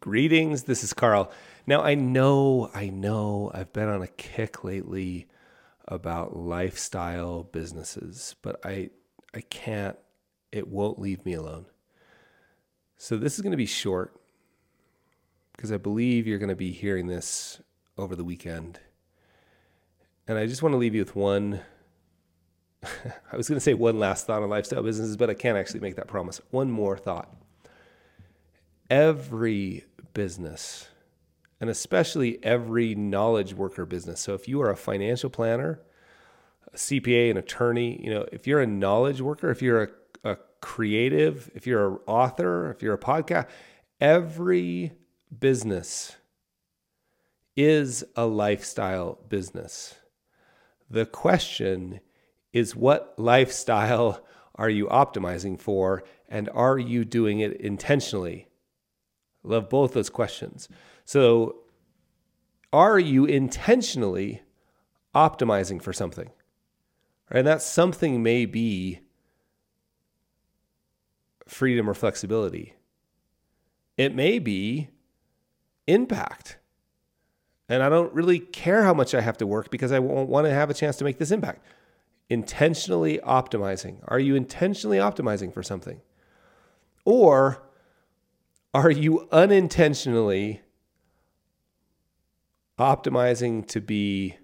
[0.00, 1.30] Greetings, this is Carl.
[1.66, 5.26] Now, I know, I know I've been on a kick lately
[5.86, 8.88] about lifestyle businesses, but I
[9.34, 9.98] I can't
[10.52, 11.66] it won't leave me alone.
[12.96, 14.18] So this is going to be short
[15.54, 17.60] because I believe you're going to be hearing this
[17.98, 18.80] over the weekend.
[20.26, 21.60] And I just want to leave you with one
[22.82, 25.80] I was going to say one last thought on lifestyle businesses, but I can't actually
[25.80, 26.40] make that promise.
[26.50, 27.36] One more thought.
[28.88, 29.84] Every
[30.14, 30.88] business,
[31.60, 34.20] and especially every knowledge worker business.
[34.20, 35.80] So if you are a financial planner,
[36.72, 40.36] a CPA, an attorney, you know, if you're a knowledge worker, if you're a, a
[40.60, 43.48] creative, if you're an author, if you're a podcast,
[44.00, 44.92] every
[45.38, 46.16] business
[47.56, 49.96] is a lifestyle business.
[50.88, 52.00] The question
[52.52, 58.48] is what lifestyle are you optimizing for and are you doing it intentionally?
[59.42, 60.68] Love both those questions.
[61.04, 61.56] So,
[62.72, 64.42] are you intentionally
[65.14, 66.30] optimizing for something?
[67.30, 69.00] And that something may be
[71.46, 72.74] freedom or flexibility.
[73.96, 74.88] It may be
[75.86, 76.58] impact.
[77.68, 80.52] And I don't really care how much I have to work because I want to
[80.52, 81.64] have a chance to make this impact
[82.30, 83.96] intentionally optimizing?
[84.06, 86.00] Are you intentionally optimizing for something?
[87.04, 87.68] Or
[88.72, 90.62] are you unintentionally
[92.78, 94.36] optimizing to be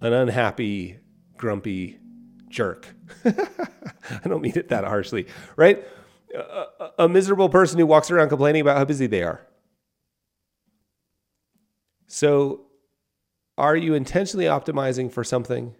[0.00, 0.98] an unhappy,
[1.36, 1.98] grumpy
[2.48, 2.88] jerk?
[3.24, 5.84] I don't mean it that harshly, right?
[6.34, 9.46] A, a, miserable person who walks around complaining about how busy they are.
[12.06, 12.66] So
[13.56, 15.74] are you intentionally optimizing for something?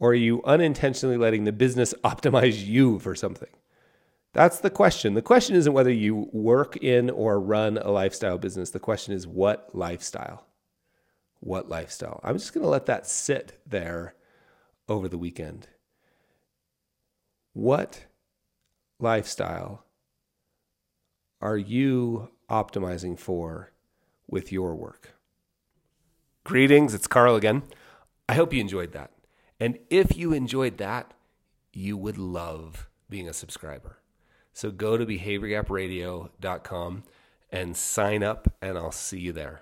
[0.00, 3.48] Or are you unintentionally letting the business optimize you for something?
[4.34, 5.14] That's the question.
[5.14, 8.70] The question isn't whether you work in or run a lifestyle business.
[8.70, 10.46] The question is what lifestyle?
[11.40, 12.20] What lifestyle?
[12.22, 14.14] I'm just going to let that sit there
[14.88, 15.68] over the weekend.
[17.52, 18.06] What
[19.00, 19.84] lifestyle
[21.40, 23.72] are you optimizing for
[24.26, 25.14] with your work?
[26.44, 27.62] Greetings, it's Carl again.
[28.28, 29.12] I hope you enjoyed that.
[29.60, 31.12] And if you enjoyed that,
[31.72, 33.98] you would love being a subscriber.
[34.58, 37.04] So go to behaviorgapradio.com
[37.52, 39.60] and sign up, and I'll see you there.